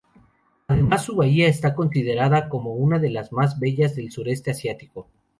[0.67, 5.07] Además su bahía está considerada como una de las más bellas del sureste asiático.